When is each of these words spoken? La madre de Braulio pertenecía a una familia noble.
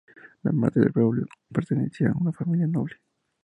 La 0.41 0.51
madre 0.51 0.81
de 0.81 0.89
Braulio 0.89 1.27
pertenecía 1.53 2.09
a 2.09 2.13
una 2.19 2.31
familia 2.31 2.65
noble. 2.65 2.95